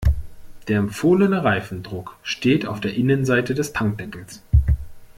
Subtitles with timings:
[0.67, 4.41] Der empfohlene Reifendruck steht auf der Innenseite des Tankdeckels.